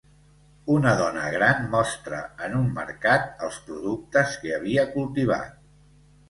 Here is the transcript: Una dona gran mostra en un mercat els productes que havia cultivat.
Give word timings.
Una 0.75 0.93
dona 1.01 1.25
gran 1.35 1.67
mostra 1.75 2.21
en 2.47 2.55
un 2.61 2.65
mercat 2.79 3.45
els 3.49 3.61
productes 3.69 4.35
que 4.47 4.57
havia 4.57 4.89
cultivat. 4.97 5.55